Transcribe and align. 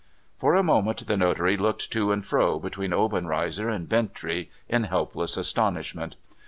For 0.39 0.55
a 0.55 0.63
moment 0.63 1.05
the 1.05 1.15
notary 1.15 1.57
looked 1.57 1.91
to 1.91 2.11
and 2.11 2.25
fro, 2.25 2.57
between 2.57 2.91
Obenreizer 2.91 3.69
and 3.69 3.87
Bintrey, 3.87 4.49
in 4.67 4.85
helpless 4.85 5.37
astonishment. 5.37 6.15